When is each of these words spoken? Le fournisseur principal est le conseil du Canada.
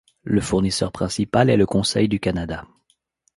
Le 0.23 0.41
fournisseur 0.41 0.91
principal 0.91 1.51
est 1.51 1.57
le 1.57 1.67
conseil 1.67 2.07
du 2.09 2.19
Canada. 2.19 2.65